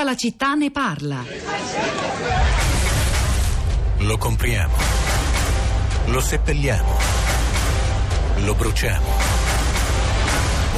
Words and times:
Tutta 0.00 0.12
la 0.12 0.16
città 0.16 0.54
ne 0.54 0.70
parla. 0.70 1.22
Lo 3.98 4.16
compriamo. 4.16 4.74
Lo 6.06 6.20
seppelliamo. 6.20 6.96
Lo 8.36 8.54
bruciamo. 8.54 9.06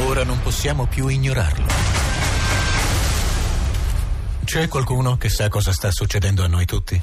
Ora 0.07 0.25
non 0.25 0.41
possiamo 0.43 0.87
più 0.87 1.07
ignorarlo. 1.07 1.67
C'è 4.43 4.67
qualcuno 4.67 5.17
che 5.17 5.29
sa 5.29 5.49
cosa 5.49 5.71
sta 5.71 5.93
succedendo 5.93 6.43
a 6.43 6.49
noi 6.49 6.65
tutti? 6.65 7.01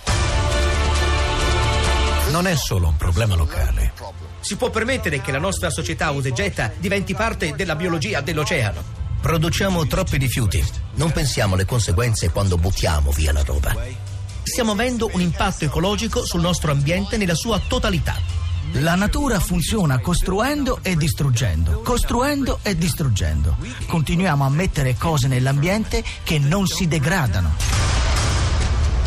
Non 2.32 2.48
è 2.48 2.56
solo 2.58 2.90
un 2.90 2.98
problema 2.98 3.36
locale. 3.36 3.94
Si 4.42 4.58
può 4.58 4.70
permettere 4.70 5.22
che 5.22 5.32
la 5.32 5.40
nostra 5.40 5.70
società 5.70 6.12
usa 6.12 6.28
e 6.28 6.34
getta 6.34 6.70
diventi 6.78 7.14
parte 7.14 7.56
della 7.56 7.78
biologia 7.78 8.20
dell'oceano. 8.20 8.99
Produciamo 9.22 9.86
troppi 9.86 10.18
rifiuti. 10.18 10.64
Non 10.96 11.12
pensiamo 11.12 11.56
alle 11.56 11.66
conseguenze 11.66 12.30
quando 12.30 12.58
buttiamo 12.58 13.12
via 13.12 13.34
la 13.34 13.44
roba. 13.44 13.76
Stiamo 14.43 14.71
avendo 14.71 15.10
un 15.14 15.21
impatto 15.21 15.66
ecologico 15.66 16.26
sul 16.26 16.42
nostro 16.42 16.71
ambiente 16.71 17.18
nella 17.18 17.36
sua 17.36 17.60
totalità. 17.60 18.16
La 18.74 18.96
natura 18.96 19.40
funziona 19.40 20.00
costruendo 20.00 20.79
e 20.84 20.96
distruggendo, 20.96 21.82
costruendo 21.82 22.60
e 22.62 22.78
distruggendo. 22.78 23.57
Continuiamo 23.88 24.46
a 24.46 24.50
mettere 24.50 24.96
cose 24.96 25.28
nell'ambiente 25.28 26.04
che 26.24 26.40
non 26.40 26.65
si 26.68 26.88
degradano. 26.88 27.56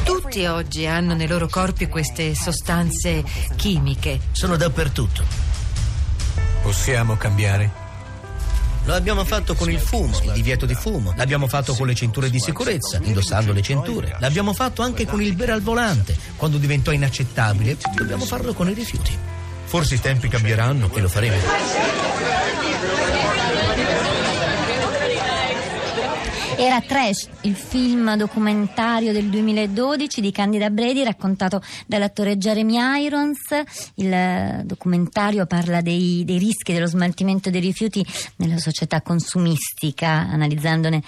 Tutti 0.05 0.45
oggi 0.47 0.87
hanno 0.87 1.15
nei 1.15 1.29
loro 1.29 1.49
corpi 1.49 1.87
queste 1.87 2.35
sostanze 2.35 3.25
chimiche. 3.57 4.21
Sono 4.33 4.57
dappertutto. 4.57 5.25
Possiamo 6.63 7.17
cambiare? 7.17 7.82
Lo 8.85 8.95
abbiamo 8.95 9.25
fatto 9.25 9.55
con 9.55 9.71
il 9.71 9.79
fumo, 9.79 10.19
il 10.25 10.33
divieto 10.33 10.67
di 10.67 10.75
fumo. 10.75 11.13
L'abbiamo 11.17 11.47
fatto 11.47 11.75
con 11.75 11.87
le 11.87 11.95
cinture 11.95 12.31
di 12.31 12.41
sicurezza, 12.41 12.99
indossando 13.03 13.53
le 13.53 13.63
cinture. 13.63 14.17
L'abbiamo 14.19 14.53
fatto 14.53 14.83
anche 14.83 15.07
con 15.07 15.23
il 15.23 15.35
bere 15.35 15.53
al 15.53 15.63
volante, 15.63 16.17
quando 16.37 16.59
diventò 16.59 16.91
inaccettabile. 16.91 17.77
Dobbiamo 17.95 18.25
farlo 18.25 18.53
con 18.55 18.69
i 18.69 18.75
rifiuti. 18.75 19.17
Forse 19.65 19.95
i 19.95 20.01
tempi 20.01 20.29
cambieranno 20.29 20.91
E 20.93 21.01
lo 21.01 21.09
faremo. 21.09 21.37
Era 26.63 26.81
Trash, 26.81 27.29
il 27.41 27.57
film 27.57 28.15
documentario 28.15 29.13
del 29.13 29.29
2012 29.31 30.21
di 30.21 30.31
Candida 30.31 30.71
Bredi 30.71 31.03
raccontato 31.03 31.61
dall'attore 31.89 32.39
Jeremy 32.39 33.03
Irons. 33.03 33.41
Il 33.97 34.13
eh, 34.13 34.63
documentario 34.65 35.45
parla 35.47 35.81
dei, 35.81 36.23
dei 36.25 36.39
rischi 36.39 36.73
dello 36.73 36.87
smaltimento 36.87 37.51
dei 37.51 37.61
rifiuti 37.61 38.07
nella 38.37 38.59
società 38.59 39.01
consumistica, 39.01 40.07
analizzandone 40.07 41.03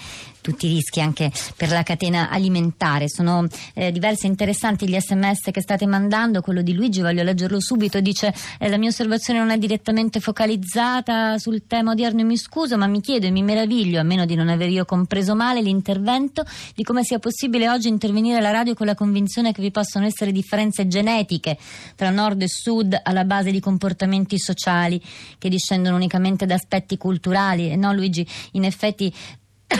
tutti 0.45 0.67
i 0.67 0.75
rischi 0.75 1.00
anche 1.00 1.33
per 1.56 1.70
la 1.70 1.83
catena 1.83 2.28
alimentare. 2.28 3.09
Sono 3.09 3.47
eh, 3.73 3.92
e 3.95 4.27
interessanti 4.27 4.86
gli 4.86 4.98
sms 4.98 5.48
che 5.51 5.62
state 5.62 5.86
mandando. 5.86 6.42
Quello 6.42 6.61
di 6.61 6.75
Luigi, 6.75 7.01
voglio 7.01 7.23
leggerlo 7.23 7.61
subito, 7.61 8.01
dice 8.01 8.34
eh, 8.59 8.69
la 8.69 8.77
mia 8.77 8.91
osservazione 8.91 9.39
non 9.39 9.48
è 9.48 9.56
direttamente 9.56 10.20
focalizzata 10.20 11.39
sul 11.39 11.67
tema 11.67 11.92
odierno 11.92 12.23
mi 12.25 12.36
scuso, 12.36 12.77
ma 12.77 12.86
mi 12.86 13.01
chiedo 13.01 13.27
e 13.27 13.31
mi 13.31 13.42
meraviglio, 13.42 14.01
a 14.01 14.03
meno 14.03 14.27
di 14.27 14.34
non 14.34 14.51
aver 14.51 14.69
io 14.69 14.84
compreso 14.84 15.34
male 15.34 15.62
l'intervento, 15.62 16.45
di 16.75 16.83
come 16.83 17.05
sia 17.05 17.19
possibile 17.19 17.70
oggi 17.70 17.89
intervenire 17.89 18.36
alla 18.36 18.51
radio 18.51 18.75
con 18.75 18.84
la 18.84 18.95
convinzione 18.95 19.53
che 19.53 19.62
vi 19.62 19.70
possono 19.70 20.05
essere 20.05 20.31
differenze 20.31 20.86
genetiche 20.86 21.56
tra 21.97 22.11
nord 22.11 22.42
e 22.42 22.48
sud 22.48 23.01
alla 23.03 23.25
base 23.25 23.51
di 23.51 23.61
comportamenti 23.61 24.39
sociali 24.39 25.01
che 25.39 25.48
discendono 25.48 25.97
unicamente 25.97 26.45
da 26.45 26.55
aspetti 26.55 26.98
culturali. 26.98 27.70
E 27.70 27.77
no, 27.77 27.95
Luigi, 27.95 28.27
in 28.53 28.64
effetti 28.64 29.12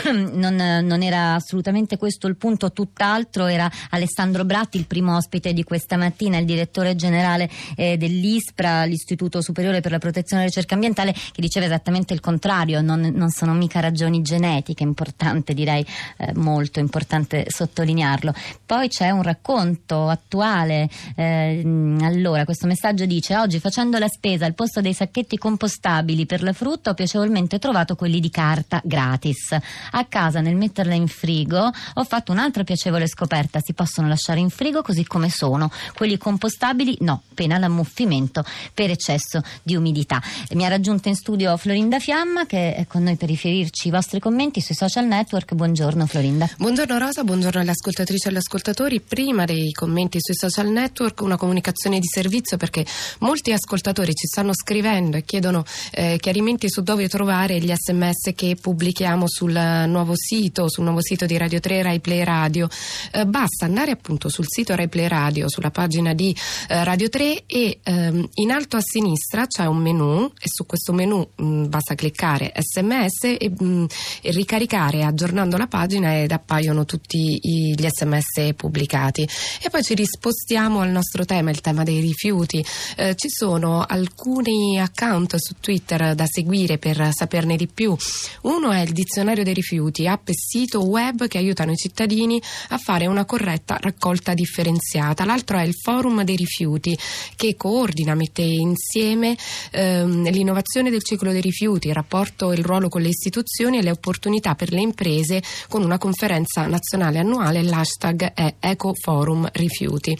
non, 0.33 0.55
non 0.55 1.01
era 1.01 1.35
assolutamente 1.35 1.97
questo 1.97 2.27
il 2.27 2.35
punto, 2.35 2.71
tutt'altro 2.71 3.45
era 3.45 3.69
Alessandro 3.91 4.45
Bratti, 4.45 4.77
il 4.77 4.85
primo 4.85 5.15
ospite 5.15 5.53
di 5.53 5.63
questa 5.63 5.97
mattina, 5.97 6.37
il 6.37 6.45
direttore 6.45 6.95
generale 6.95 7.49
eh, 7.75 7.97
dell'ISPRA, 7.97 8.83
l'Istituto 8.85 9.41
Superiore 9.41 9.81
per 9.81 9.91
la 9.91 9.99
Protezione 9.99 10.43
e 10.43 10.45
la 10.45 10.51
Ricerca 10.51 10.73
Ambientale, 10.75 11.13
che 11.13 11.41
diceva 11.41 11.65
esattamente 11.65 12.13
il 12.13 12.19
contrario, 12.19 12.81
non, 12.81 13.11
non 13.13 13.29
sono 13.29 13.53
mica 13.53 13.79
ragioni 13.79 14.21
genetiche, 14.21 14.83
importante 14.83 15.53
direi, 15.53 15.85
eh, 16.17 16.33
molto 16.35 16.79
importante 16.79 17.45
sottolinearlo. 17.47 18.33
Poi 18.65 18.87
c'è 18.87 19.09
un 19.09 19.23
racconto 19.23 20.07
attuale, 20.07 20.89
eh, 21.15 21.61
allora 22.01 22.45
questo 22.45 22.67
messaggio 22.67 23.05
dice 23.05 23.35
oggi 23.35 23.59
facendo 23.59 23.97
la 23.97 24.07
spesa 24.07 24.45
al 24.45 24.53
posto 24.53 24.81
dei 24.81 24.93
sacchetti 24.93 25.37
compostabili 25.37 26.25
per 26.25 26.43
la 26.43 26.53
frutta 26.53 26.91
ho 26.91 26.93
piacevolmente 26.93 27.59
trovato 27.59 27.95
quelli 27.95 28.19
di 28.19 28.29
carta 28.29 28.81
gratis 28.83 29.55
a 29.91 30.05
casa 30.05 30.41
nel 30.41 30.55
metterla 30.55 30.93
in 30.93 31.07
frigo 31.07 31.71
ho 31.93 32.03
fatto 32.03 32.31
un'altra 32.31 32.63
piacevole 32.63 33.07
scoperta. 33.07 33.59
Si 33.61 33.73
possono 33.73 34.07
lasciare 34.07 34.39
in 34.39 34.49
frigo 34.49 34.81
così 34.81 35.05
come 35.05 35.29
sono. 35.29 35.69
Quelli 35.93 36.17
compostabili 36.17 36.97
no 37.01 37.23
pena 37.33 37.57
l'ammuffimento 37.57 38.43
per 38.73 38.89
eccesso 38.89 39.41
di 39.61 39.75
umidità. 39.75 40.21
Mi 40.51 40.65
ha 40.65 40.69
raggiunto 40.69 41.09
in 41.09 41.15
studio 41.15 41.55
Florinda 41.57 41.99
Fiamma 41.99 42.45
che 42.45 42.75
è 42.75 42.87
con 42.87 43.03
noi 43.03 43.15
per 43.15 43.29
riferirci 43.29 43.87
i 43.87 43.91
vostri 43.91 44.19
commenti 44.19 44.61
sui 44.61 44.75
social 44.75 45.05
network. 45.05 45.53
Buongiorno 45.53 46.05
Florinda. 46.05 46.49
Buongiorno 46.57 46.97
Rosa, 46.97 47.23
buongiorno 47.23 47.61
alle 47.61 47.71
ascoltatrici 47.71 48.27
e 48.27 48.29
agli 48.29 48.37
ascoltatori. 48.37 49.01
Prima 49.01 49.45
dei 49.45 49.71
commenti 49.71 50.17
sui 50.19 50.35
social 50.35 50.69
network, 50.69 51.21
una 51.21 51.37
comunicazione 51.37 51.99
di 51.99 52.07
servizio 52.07 52.57
perché 52.57 52.85
molti 53.19 53.51
ascoltatori 53.51 54.13
ci 54.13 54.27
stanno 54.27 54.53
scrivendo 54.53 55.17
e 55.17 55.23
chiedono 55.23 55.63
eh, 55.91 56.17
chiarimenti 56.19 56.69
su 56.69 56.81
dove 56.81 57.07
trovare 57.07 57.59
gli 57.59 57.71
sms 57.73 58.31
che 58.35 58.57
pubblichiamo 58.59 59.25
sul 59.27 59.55
nuovo 59.87 60.13
sito, 60.15 60.69
sul 60.69 60.83
nuovo 60.83 61.01
sito 61.01 61.25
di 61.25 61.37
Radio 61.37 61.59
3 61.59 61.81
Rai 61.81 61.99
Play 61.99 62.23
Radio. 62.23 62.67
Eh, 63.11 63.25
basta 63.25 63.65
andare 63.65 63.91
appunto 63.91 64.29
sul 64.29 64.45
sito 64.47 64.75
Rai 64.75 64.87
Play 64.87 65.07
Radio, 65.07 65.49
sulla 65.49 65.71
pagina 65.71 66.13
di 66.13 66.35
eh, 66.69 66.83
Radio 66.83 67.09
3 67.09 67.43
e 67.45 67.79
ehm, 67.83 68.29
in 68.35 68.51
alto 68.51 68.77
a 68.77 68.81
sinistra 68.81 69.45
c'è 69.47 69.65
un 69.65 69.77
menu 69.77 70.25
e 70.39 70.45
su 70.47 70.65
questo 70.65 70.93
menu 70.93 71.27
mh, 71.35 71.67
basta 71.67 71.95
cliccare 71.95 72.53
sms 72.57 73.23
e, 73.37 73.51
mh, 73.57 73.85
e 74.21 74.31
ricaricare 74.31 75.03
aggiornando 75.03 75.57
la 75.57 75.67
pagina 75.67 76.17
ed 76.21 76.31
appaiono 76.31 76.85
tutti 76.85 77.39
i- 77.41 77.73
gli 77.75 77.87
sms 77.87 78.53
pubblicati. 78.55 79.27
E 79.61 79.69
poi 79.69 79.83
ci 79.83 79.93
rispostiamo 79.95 80.79
al 80.81 80.89
nostro 80.89 81.25
tema, 81.25 81.49
il 81.49 81.61
tema 81.61 81.83
dei 81.83 81.99
rifiuti. 81.99 82.63
Eh, 82.97 83.15
ci 83.15 83.29
sono 83.29 83.83
alcuni 83.87 84.79
account 84.79 85.35
su 85.37 85.55
Twitter 85.59 86.15
da 86.15 86.25
seguire 86.27 86.77
per 86.77 87.09
saperne 87.13 87.55
di 87.55 87.67
più. 87.67 87.95
Uno 88.43 88.71
è 88.71 88.81
il 88.81 88.91
dizionario 88.93 89.43
dei 89.43 89.53
rifiuti, 89.55 90.07
app 90.07 90.29
e 90.29 90.33
sito 90.35 90.85
web 90.85 91.27
che 91.27 91.39
aiutano 91.39 91.71
i 91.71 91.75
cittadini 91.75 92.39
a 92.69 92.77
fare 92.77 93.07
una 93.07 93.25
corretta 93.25 93.77
raccolta 93.79 94.35
differenziata. 94.35 95.25
L'altro 95.25 95.57
è 95.57 95.63
il 95.63 95.73
forum 95.73 96.23
dei 96.23 96.35
rifiuti 96.35 96.95
che 97.35 97.55
coordina, 97.55 98.13
mette 98.13 98.43
insieme 98.43 99.35
ehm, 99.71 100.29
l'innovazione 100.29 100.91
del 100.91 101.03
ciclo 101.03 101.31
dei 101.31 101.41
rifiuti, 101.41 101.87
il 101.87 101.93
rapporto 101.93 102.51
e 102.51 102.55
il 102.57 102.63
ruolo 102.63 102.89
con 102.89 103.01
le 103.01 103.09
istituzioni 103.09 103.77
e 103.77 103.81
le 103.81 103.91
opportunità 103.91 104.53
per 104.55 104.71
le 104.71 104.81
imprese 104.81 105.41
con 105.69 105.83
una 105.83 105.97
conferenza 105.97 106.67
nazionale 106.67 107.19
annuale, 107.19 107.63
l'hashtag 107.63 108.33
è 108.33 108.55
Ecoforum 108.59 109.49
Rifiuti. 109.51 110.11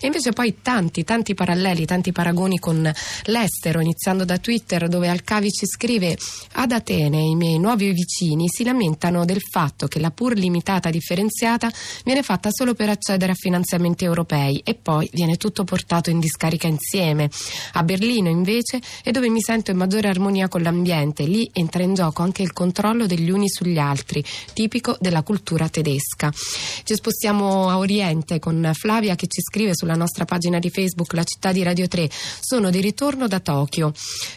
E 0.00 0.06
invece 0.06 0.32
poi 0.32 0.58
tanti, 0.62 1.04
tanti 1.04 1.34
paralleli, 1.34 1.84
tanti 1.84 2.12
paragoni 2.12 2.58
con 2.58 2.90
l'estero, 3.24 3.80
iniziando 3.80 4.24
da 4.24 4.38
Twitter 4.38 4.88
dove 4.88 5.08
Alcavi 5.08 5.50
ci 5.50 5.66
scrive 5.66 6.16
ad 6.52 6.72
Atene 6.72 7.20
i 7.20 7.34
miei 7.34 7.58
nuovi 7.58 7.92
vicini 7.92 8.46
si 8.48 8.62
lamentano 8.62 8.83
del 9.24 9.40
fatto 9.40 9.86
che 9.86 9.98
la 9.98 10.10
pur 10.10 10.34
limitata 10.34 10.90
differenziata 10.90 11.70
viene 12.04 12.22
fatta 12.22 12.50
solo 12.52 12.74
per 12.74 12.90
accedere 12.90 13.32
a 13.32 13.34
finanziamenti 13.34 14.04
europei 14.04 14.60
e 14.62 14.74
poi 14.74 15.08
viene 15.12 15.36
tutto 15.36 15.64
portato 15.64 16.10
in 16.10 16.20
discarica 16.20 16.66
insieme. 16.66 17.30
A 17.72 17.82
Berlino 17.82 18.28
invece 18.28 18.80
è 19.02 19.10
dove 19.10 19.30
mi 19.30 19.40
sento 19.40 19.70
in 19.70 19.78
maggiore 19.78 20.08
armonia 20.08 20.48
con 20.48 20.62
l'ambiente, 20.62 21.24
lì 21.24 21.48
entra 21.52 21.82
in 21.82 21.94
gioco 21.94 22.22
anche 22.22 22.42
il 22.42 22.52
controllo 22.52 23.06
degli 23.06 23.30
uni 23.30 23.48
sugli 23.48 23.78
altri, 23.78 24.22
tipico 24.52 24.96
della 25.00 25.22
cultura 25.22 25.68
tedesca. 25.68 26.30
Ci 26.30 26.94
spostiamo 26.94 27.68
a 27.68 27.78
Oriente 27.78 28.38
con 28.38 28.70
Flavia 28.74 29.14
che 29.14 29.26
ci 29.26 29.40
scrive 29.40 29.74
sulla 29.74 29.94
nostra 29.94 30.24
pagina 30.24 30.58
di 30.58 30.70
Facebook 30.70 31.12
La 31.14 31.24
città 31.24 31.52
di 31.52 31.62
Radio 31.62 31.88
3. 31.88 32.08
Sono 32.40 32.70
di 32.70 32.80
ritorno 32.80 33.28
da 33.28 33.40
Tokyo. 33.40 33.92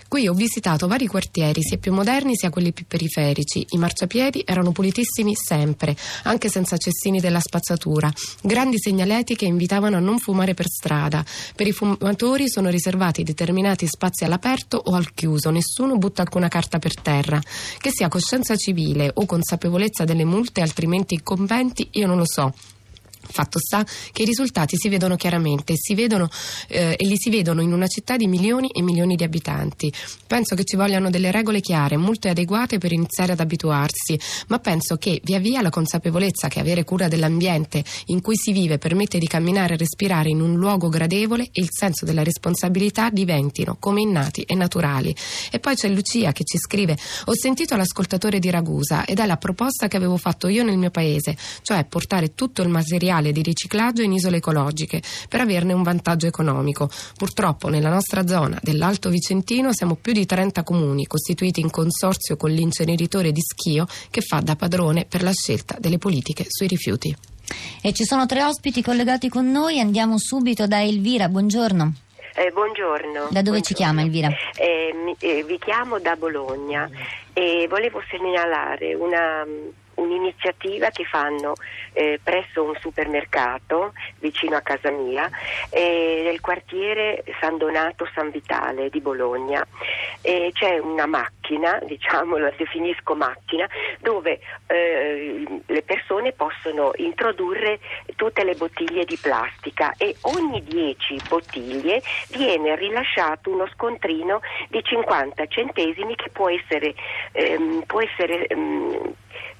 Qui 0.07 0.27
ho 0.27 0.33
visitato 0.33 0.87
vari 0.87 1.07
quartieri, 1.07 1.61
sia 1.61 1.77
più 1.77 1.93
moderni 1.93 2.35
sia 2.35 2.49
quelli 2.49 2.71
più 2.71 2.85
periferici. 2.87 3.65
I 3.71 3.77
marciapiedi 3.77 4.36
erano 4.45 4.71
pulitissimi 4.71 5.33
sempre, 5.35 5.95
anche 6.23 6.49
senza 6.49 6.77
cestini 6.77 7.19
della 7.19 7.39
spazzatura. 7.39 8.11
Grandi 8.41 8.79
segnaletti 8.79 9.35
che 9.35 9.45
invitavano 9.45 9.97
a 9.97 9.99
non 9.99 10.19
fumare 10.19 10.53
per 10.53 10.67
strada. 10.67 11.23
Per 11.55 11.67
i 11.67 11.71
fumatori 11.71 12.49
sono 12.49 12.69
riservati 12.69 13.23
determinati 13.23 13.87
spazi 13.87 14.23
all'aperto 14.23 14.77
o 14.77 14.95
al 14.95 15.13
chiuso, 15.13 15.49
nessuno 15.49 15.97
butta 15.97 16.21
alcuna 16.21 16.47
carta 16.47 16.79
per 16.79 16.99
terra. 16.99 17.41
Che 17.77 17.89
sia 17.91 18.07
coscienza 18.07 18.55
civile 18.55 19.11
o 19.13 19.25
consapevolezza 19.25 20.03
delle 20.03 20.25
multe, 20.25 20.61
altrimenti 20.61 21.15
incombenti, 21.15 21.87
io 21.93 22.07
non 22.07 22.17
lo 22.17 22.25
so. 22.25 22.53
Fatto 23.29 23.59
sta 23.59 23.85
che 24.11 24.23
i 24.23 24.25
risultati 24.25 24.77
si 24.77 24.89
vedono 24.89 25.15
chiaramente 25.15 25.73
si 25.75 25.95
vedono, 25.95 26.29
eh, 26.67 26.95
e 26.97 27.05
li 27.05 27.17
si 27.17 27.29
vedono 27.29 27.61
in 27.61 27.73
una 27.73 27.87
città 27.87 28.17
di 28.17 28.27
milioni 28.27 28.69
e 28.69 28.81
milioni 28.81 29.15
di 29.15 29.23
abitanti. 29.23 29.91
Penso 30.25 30.55
che 30.55 30.63
ci 30.63 30.75
vogliano 30.75 31.09
delle 31.09 31.31
regole 31.31 31.61
chiare, 31.61 31.97
molto 31.97 32.27
adeguate 32.27 32.77
per 32.77 32.91
iniziare 32.91 33.33
ad 33.33 33.39
abituarsi, 33.39 34.19
ma 34.47 34.59
penso 34.59 34.97
che 34.97 35.21
via 35.23 35.39
via 35.39 35.61
la 35.61 35.69
consapevolezza 35.69 36.47
che 36.47 36.59
avere 36.59 36.83
cura 36.83 37.07
dell'ambiente 37.07 37.83
in 38.05 38.21
cui 38.21 38.35
si 38.35 38.51
vive 38.51 38.77
permette 38.77 39.17
di 39.17 39.27
camminare 39.27 39.73
e 39.73 39.77
respirare 39.77 40.29
in 40.29 40.41
un 40.41 40.55
luogo 40.55 40.89
gradevole 40.89 41.43
e 41.51 41.61
il 41.61 41.69
senso 41.71 42.05
della 42.05 42.23
responsabilità 42.23 43.09
diventino 43.09 43.77
come 43.79 44.01
innati 44.01 44.41
e 44.41 44.55
naturali. 44.55 45.15
E 45.51 45.59
poi 45.59 45.75
c'è 45.75 45.89
Lucia 45.89 46.31
che 46.31 46.43
ci 46.43 46.57
scrive: 46.57 46.97
Ho 47.25 47.35
sentito 47.35 47.75
l'ascoltatore 47.75 48.39
di 48.39 48.49
Ragusa 48.49 49.05
ed 49.05 49.19
è 49.19 49.25
la 49.25 49.37
proposta 49.37 49.87
che 49.87 49.97
avevo 49.97 50.17
fatto 50.17 50.47
io 50.47 50.63
nel 50.63 50.77
mio 50.77 50.91
paese, 50.91 51.35
cioè 51.61 51.85
portare 51.85 52.33
tutto 52.35 52.61
il 52.61 52.69
materiale 52.69 53.16
di 53.21 53.41
riciclaggio 53.41 54.01
in 54.01 54.13
isole 54.13 54.37
ecologiche 54.37 55.01
per 55.27 55.41
averne 55.41 55.73
un 55.73 55.83
vantaggio 55.83 56.27
economico. 56.27 56.89
Purtroppo 57.15 57.67
nella 57.69 57.89
nostra 57.89 58.25
zona 58.27 58.59
dell'Alto 58.61 59.09
Vicentino 59.09 59.73
siamo 59.73 59.95
più 59.95 60.13
di 60.13 60.25
30 60.25 60.63
comuni 60.63 61.05
costituiti 61.07 61.59
in 61.59 61.69
consorzio 61.69 62.37
con 62.37 62.51
l'inceneritore 62.51 63.31
di 63.31 63.41
Schio 63.41 63.87
che 64.09 64.21
fa 64.21 64.39
da 64.39 64.55
padrone 64.55 65.05
per 65.05 65.23
la 65.23 65.31
scelta 65.31 65.75
delle 65.79 65.97
politiche 65.97 66.45
sui 66.47 66.67
rifiuti. 66.67 67.15
E 67.81 67.93
ci 67.93 68.03
sono 68.03 68.25
tre 68.25 68.43
ospiti 68.43 68.81
collegati 68.81 69.29
con 69.29 69.49
noi, 69.49 69.79
andiamo 69.79 70.17
subito 70.17 70.67
da 70.67 70.83
Elvira, 70.83 71.29
buongiorno. 71.29 71.93
Eh, 72.35 72.51
buongiorno. 72.51 73.29
Da 73.31 73.41
dove 73.41 73.59
buongiorno. 73.59 73.61
ci 73.61 73.73
chiama 73.73 74.01
Elvira? 74.01 74.29
Eh, 74.55 74.93
mi, 74.93 75.15
eh, 75.17 75.43
vi 75.43 75.57
chiamo 75.57 75.99
da 75.99 76.15
Bologna 76.15 76.87
e 77.33 77.65
volevo 77.67 77.99
segnalare 78.09 78.93
una 78.93 79.43
un'iniziativa 79.97 80.89
che 80.89 81.03
fanno 81.05 81.53
eh, 81.93 82.19
presso 82.23 82.63
un 82.63 82.75
supermercato 82.79 83.93
vicino 84.19 84.55
a 84.55 84.61
casa 84.61 84.91
mia 84.91 85.29
eh, 85.69 86.21
nel 86.23 86.41
quartiere 86.41 87.23
San 87.39 87.57
Donato 87.57 88.07
San 88.13 88.31
Vitale 88.31 88.89
di 88.89 89.01
Bologna. 89.01 89.65
Eh, 90.21 90.51
c'è 90.53 90.77
una 90.79 91.05
macchina, 91.05 91.79
diciamo, 91.85 92.37
la 92.37 92.51
definisco 92.55 93.15
macchina, 93.15 93.67
dove 93.99 94.39
eh, 94.67 95.61
le 95.65 95.81
persone 95.81 96.31
possono 96.33 96.91
introdurre 96.97 97.79
tutte 98.15 98.43
le 98.43 98.55
bottiglie 98.55 99.05
di 99.05 99.17
plastica 99.17 99.93
e 99.97 100.15
ogni 100.21 100.63
10 100.63 101.21
bottiglie 101.27 102.01
viene 102.29 102.75
rilasciato 102.75 103.49
uno 103.49 103.67
scontrino 103.73 104.41
di 104.69 104.81
50 104.83 105.45
centesimi 105.47 106.15
che 106.15 106.29
può 106.29 106.49
essere, 106.49 106.93
ehm, 107.31 107.83
può 107.85 108.01
essere 108.01 108.45
ehm, 108.47 109.13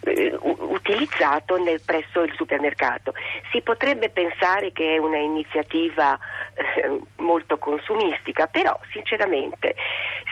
eh, 0.07 0.37
utilizzato 0.41 1.57
nel, 1.57 1.81
presso 1.83 2.23
il 2.23 2.33
supermercato. 2.35 3.13
Si 3.51 3.61
potrebbe 3.61 4.09
pensare 4.09 4.71
che 4.71 4.95
è 4.95 4.97
una 4.97 5.17
iniziativa 5.17 6.17
eh, 6.53 6.99
molto 7.17 7.57
consumistica, 7.57 8.47
però 8.47 8.77
sinceramente 8.91 9.75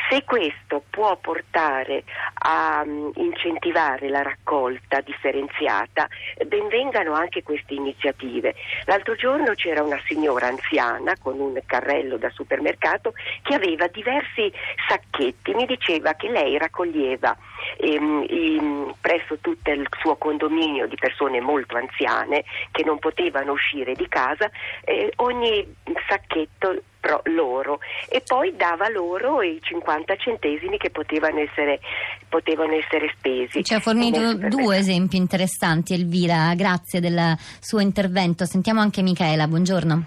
se 0.09 0.23
questo 0.23 0.83
può 0.89 1.15
portare 1.17 2.03
a 2.33 2.83
um, 2.85 3.11
incentivare 3.15 4.07
la 4.09 4.21
raccolta 4.21 5.01
differenziata, 5.01 6.07
benvengano 6.45 7.13
anche 7.13 7.43
queste 7.43 7.73
iniziative. 7.73 8.55
L'altro 8.85 9.15
giorno 9.15 9.53
c'era 9.53 9.81
una 9.81 9.99
signora 10.05 10.47
anziana 10.47 11.15
con 11.17 11.39
un 11.39 11.59
carrello 11.65 12.17
da 12.17 12.29
supermercato 12.29 13.13
che 13.41 13.55
aveva 13.55 13.87
diversi 13.87 14.51
sacchetti, 14.87 15.53
mi 15.53 15.65
diceva 15.65 16.13
che 16.13 16.29
lei 16.29 16.57
raccoglieva 16.57 17.35
ehm, 17.77 18.25
in, 18.29 18.93
presso 19.01 19.37
tutto 19.41 19.71
il 19.71 19.87
suo 19.99 20.15
condominio 20.15 20.87
di 20.87 20.95
persone 20.95 21.39
molto 21.41 21.77
anziane 21.77 22.43
che 22.71 22.83
non 22.83 22.99
potevano 22.99 23.53
uscire 23.53 23.93
di 23.93 24.07
casa 24.07 24.49
eh, 24.83 25.11
ogni 25.17 25.75
sacchetto 26.07 26.81
loro 27.25 27.79
e 28.09 28.21
poi 28.25 28.55
dava 28.55 28.89
loro 28.89 29.41
i 29.41 29.59
50 29.61 30.15
centesimi 30.15 30.77
che 30.77 30.89
potevano 30.89 31.39
essere, 31.39 31.79
potevano 32.27 32.73
essere 32.73 33.13
spesi. 33.15 33.63
Ci 33.63 33.73
ha 33.73 33.79
fornito 33.79 34.33
due 34.33 34.77
esempi 34.77 35.17
interessanti 35.17 35.93
Elvira, 35.93 36.53
grazie 36.55 36.99
del 36.99 37.35
suo 37.59 37.79
intervento. 37.79 38.45
Sentiamo 38.45 38.81
anche 38.81 39.01
Michaela, 39.01 39.47
buongiorno. 39.47 40.03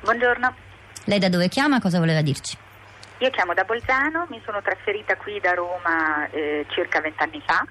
Buongiorno. 0.00 0.54
Lei 1.04 1.18
da 1.18 1.28
dove 1.28 1.48
chiama? 1.48 1.80
Cosa 1.80 1.98
voleva 1.98 2.22
dirci? 2.22 2.56
Io 3.18 3.30
chiamo 3.30 3.52
da 3.52 3.64
Bolzano, 3.64 4.26
mi 4.30 4.40
sono 4.44 4.62
trasferita 4.62 5.16
qui 5.16 5.40
da 5.40 5.52
Roma 5.52 6.28
eh, 6.30 6.64
circa 6.68 7.00
vent'anni 7.00 7.42
fa 7.44 7.66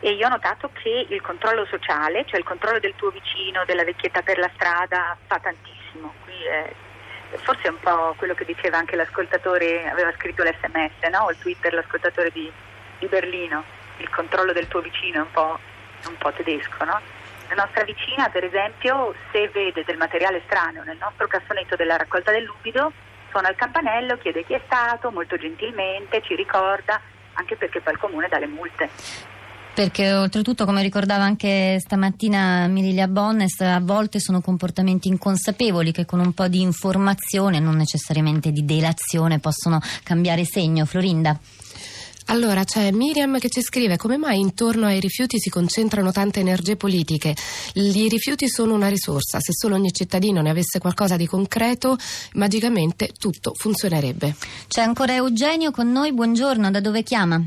e 0.00 0.12
io 0.12 0.26
ho 0.26 0.30
notato 0.30 0.70
che 0.72 1.06
il 1.08 1.20
controllo 1.20 1.66
sociale, 1.66 2.24
cioè 2.24 2.38
il 2.38 2.46
controllo 2.46 2.78
del 2.78 2.94
tuo 2.96 3.10
vicino, 3.10 3.64
della 3.66 3.84
vecchietta 3.84 4.22
per 4.22 4.38
la 4.38 4.50
strada, 4.54 5.16
fa 5.26 5.38
tantissimo. 5.40 6.14
Qui 6.24 6.42
è, 6.44 6.72
forse 7.36 7.62
è 7.64 7.68
un 7.68 7.80
po' 7.80 8.14
quello 8.16 8.32
che 8.32 8.44
diceva 8.44 8.78
anche 8.78 8.96
l'ascoltatore, 8.96 9.90
aveva 9.90 10.12
scritto 10.12 10.42
l'SMS, 10.42 11.06
no? 11.10 11.24
o 11.24 11.30
il 11.30 11.38
Twitter, 11.38 11.74
l'ascoltatore 11.74 12.30
di, 12.30 12.50
di, 12.98 13.06
Berlino. 13.08 13.64
Il 13.98 14.08
controllo 14.08 14.52
del 14.52 14.68
tuo 14.68 14.80
vicino 14.80 15.18
è 15.18 15.22
un 15.22 15.30
po', 15.32 15.58
un 16.06 16.16
po 16.16 16.32
tedesco, 16.32 16.84
no? 16.84 17.00
La 17.48 17.64
nostra 17.64 17.82
vicina, 17.82 18.28
per 18.28 18.44
esempio, 18.44 19.14
se 19.32 19.48
vede 19.48 19.82
del 19.84 19.96
materiale 19.96 20.42
strano 20.46 20.82
nel 20.84 20.98
nostro 20.98 21.26
cassonetto 21.26 21.76
della 21.76 21.96
raccolta 21.96 22.30
dell'umido, 22.30 22.92
suona 23.30 23.50
il 23.50 23.56
campanello, 23.56 24.16
chiede 24.18 24.44
chi 24.44 24.54
è 24.54 24.62
stato, 24.66 25.10
molto 25.10 25.36
gentilmente 25.36 26.22
ci 26.22 26.34
ricorda, 26.34 27.00
anche 27.34 27.56
perché 27.56 27.80
poi 27.80 27.92
il 27.94 27.98
comune 27.98 28.28
dà 28.28 28.38
le 28.38 28.46
multe. 28.46 28.88
Perché 29.74 30.12
oltretutto, 30.12 30.64
come 30.64 30.82
ricordava 30.82 31.22
anche 31.22 31.78
stamattina 31.78 32.66
Mirilia 32.66 33.06
Bonnes, 33.06 33.60
a 33.60 33.78
volte 33.80 34.18
sono 34.18 34.40
comportamenti 34.40 35.06
inconsapevoli 35.06 35.92
che 35.92 36.04
con 36.04 36.18
un 36.18 36.32
po' 36.32 36.48
di 36.48 36.60
informazione, 36.62 37.60
non 37.60 37.76
necessariamente 37.76 38.50
di 38.50 38.64
delazione, 38.64 39.38
possono 39.38 39.78
cambiare 40.02 40.44
segno. 40.44 40.84
Florinda. 40.84 41.38
Allora 42.30 42.62
c'è 42.62 42.90
Miriam 42.90 43.38
che 43.38 43.48
ci 43.48 43.62
scrive 43.62 43.96
come 43.96 44.18
mai 44.18 44.38
intorno 44.38 44.84
ai 44.84 45.00
rifiuti 45.00 45.38
si 45.40 45.48
concentrano 45.48 46.12
tante 46.12 46.40
energie 46.40 46.76
politiche. 46.76 47.34
I 47.74 48.06
rifiuti 48.08 48.48
sono 48.50 48.74
una 48.74 48.88
risorsa, 48.88 49.40
se 49.40 49.52
solo 49.52 49.76
ogni 49.76 49.92
cittadino 49.92 50.42
ne 50.42 50.50
avesse 50.50 50.78
qualcosa 50.78 51.16
di 51.16 51.26
concreto, 51.26 51.96
magicamente 52.34 53.12
tutto 53.18 53.54
funzionerebbe. 53.54 54.36
C'è 54.68 54.82
ancora 54.82 55.14
Eugenio 55.14 55.70
con 55.70 55.90
noi, 55.90 56.12
buongiorno, 56.12 56.70
da 56.70 56.80
dove 56.80 57.02
chiama? 57.02 57.42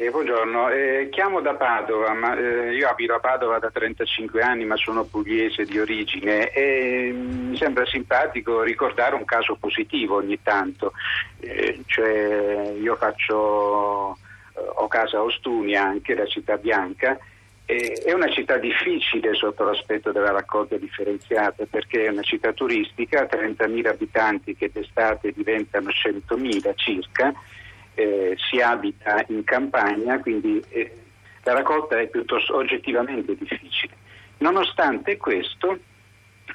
Eh, 0.00 0.08
buongiorno, 0.08 0.70
eh, 0.70 1.08
chiamo 1.10 1.42
da 1.42 1.52
Padova, 1.56 2.14
ma, 2.14 2.34
eh, 2.34 2.72
io 2.72 2.88
abito 2.88 3.12
a 3.12 3.20
Padova 3.20 3.58
da 3.58 3.70
35 3.70 4.40
anni 4.40 4.64
ma 4.64 4.74
sono 4.76 5.04
pugliese 5.04 5.66
di 5.66 5.78
origine 5.78 6.48
e 6.52 7.12
mi 7.12 7.54
sembra 7.58 7.84
simpatico 7.84 8.62
ricordare 8.62 9.14
un 9.14 9.26
caso 9.26 9.56
positivo 9.56 10.16
ogni 10.16 10.40
tanto, 10.42 10.94
eh, 11.40 11.82
cioè 11.84 12.72
io 12.80 12.96
faccio, 12.96 14.16
eh, 14.56 14.60
ho 14.76 14.88
casa 14.88 15.18
a 15.18 15.22
Ostunia, 15.22 15.84
anche 15.84 16.14
la 16.14 16.24
città 16.24 16.56
bianca, 16.56 17.18
è 17.66 18.10
una 18.12 18.30
città 18.30 18.56
difficile 18.56 19.34
sotto 19.34 19.64
l'aspetto 19.64 20.12
della 20.12 20.32
raccolta 20.32 20.76
differenziata 20.76 21.66
perché 21.68 22.06
è 22.06 22.08
una 22.08 22.22
città 22.22 22.54
turistica, 22.54 23.28
30.000 23.30 23.86
abitanti 23.86 24.56
che 24.56 24.70
d'estate 24.72 25.32
diventano 25.32 25.90
100.000 25.90 26.72
circa 26.74 27.34
eh, 27.94 28.36
si 28.36 28.60
abita 28.60 29.24
in 29.28 29.44
campagna, 29.44 30.18
quindi 30.20 30.62
eh, 30.68 30.92
la 31.42 31.54
raccolta 31.54 31.98
è 31.98 32.08
piuttosto 32.08 32.56
oggettivamente 32.56 33.34
difficile. 33.36 33.94
Nonostante 34.38 35.16
questo, 35.16 35.78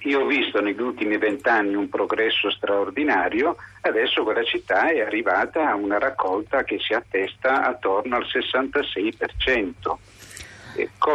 io 0.01 0.22
ho 0.22 0.25
visto 0.25 0.62
negli 0.62 0.82
ultimi 0.82 1.18
vent'anni 1.18 1.75
un 1.75 1.89
progresso 1.89 2.50
straordinario, 2.51 3.56
adesso 3.82 4.24
quella 4.24 4.44
città 4.44 4.89
è 4.89 5.01
arrivata 5.01 5.70
a 5.70 5.75
una 5.75 5.98
raccolta 5.98 6.63
che 6.63 6.80
si 6.80 6.94
attesta 6.94 7.65
attorno 7.65 8.15
al 8.15 8.25
66%. 8.25 9.98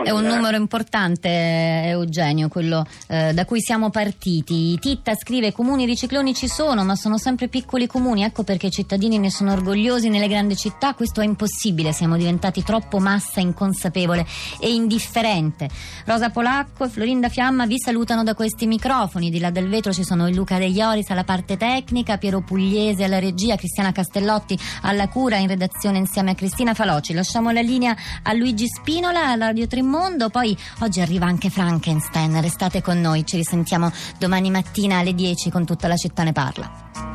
È 0.04 0.10
un 0.10 0.24
numero 0.24 0.56
importante, 0.56 1.28
Eugenio, 1.28 2.48
quello 2.48 2.86
eh, 3.08 3.34
da 3.34 3.44
cui 3.44 3.60
siamo 3.60 3.90
partiti. 3.90 4.78
Titta 4.78 5.14
scrive: 5.14 5.52
comuni 5.52 5.86
di 5.86 5.96
cicloni 5.96 6.34
ci 6.34 6.48
sono, 6.48 6.84
ma 6.84 6.96
sono 6.96 7.18
sempre 7.18 7.48
piccoli 7.48 7.86
comuni. 7.86 8.22
Ecco 8.22 8.42
perché 8.42 8.68
i 8.68 8.70
cittadini 8.70 9.18
ne 9.18 9.30
sono 9.30 9.52
orgogliosi 9.52 10.08
nelle 10.08 10.28
grandi 10.28 10.56
città. 10.56 10.94
Questo 10.94 11.20
è 11.20 11.24
impossibile. 11.24 11.92
Siamo 11.92 12.16
diventati 12.16 12.62
troppo 12.62 12.98
massa 12.98 13.40
inconsapevole 13.40 14.26
e 14.58 14.72
indifferente. 14.72 15.68
Rosa 16.06 16.30
Polacco 16.30 16.84
e 16.84 16.88
Florinda 16.88 17.28
Fiamma 17.28 17.66
vi 17.66 17.78
salutano 17.78 18.22
da 18.22 18.34
questi 18.34 18.66
microfoni. 18.66 19.30
Di 19.30 19.40
là 19.40 19.50
del 19.50 19.68
vetro 19.68 19.92
ci 19.92 20.04
sono 20.04 20.28
il 20.28 20.34
Luca 20.34 20.58
De 20.58 20.66
Ioris 20.66 21.10
alla 21.10 21.24
parte 21.24 21.56
tecnica, 21.56 22.16
Piero 22.16 22.40
Pugliese 22.40 23.04
alla 23.04 23.18
regia, 23.18 23.56
Cristiana 23.56 23.92
Castellotti 23.92 24.58
alla 24.82 25.08
cura 25.08 25.36
in 25.36 25.48
redazione 25.48 25.98
insieme 25.98 26.30
a 26.30 26.34
Cristina 26.34 26.72
Faloci. 26.72 27.12
Lasciamo 27.12 27.50
la 27.50 27.60
linea 27.60 27.94
a 28.22 28.32
Luigi 28.32 28.66
Spinola 28.66 29.28
alla 29.28 29.49
Radio 29.50 29.66
Trimondo. 29.66 30.28
Poi 30.28 30.56
oggi 30.80 31.00
arriva 31.00 31.26
anche 31.26 31.50
Frankenstein. 31.50 32.40
Restate 32.40 32.80
con 32.82 33.00
noi, 33.00 33.26
ci 33.26 33.36
risentiamo 33.36 33.90
domani 34.16 34.48
mattina 34.48 34.98
alle 34.98 35.12
10 35.12 35.50
con 35.50 35.66
tutta 35.66 35.88
la 35.88 35.96
città 35.96 36.22
ne 36.22 36.32
parla. 36.32 37.09